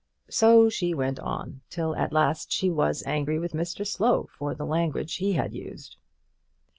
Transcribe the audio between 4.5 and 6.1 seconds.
the language he had used.